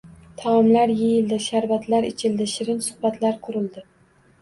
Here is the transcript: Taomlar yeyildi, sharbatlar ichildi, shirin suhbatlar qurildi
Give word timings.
Taomlar 0.43 0.93
yeyildi, 1.01 1.39
sharbatlar 1.49 2.09
ichildi, 2.09 2.51
shirin 2.57 2.83
suhbatlar 2.91 3.41
qurildi 3.49 3.89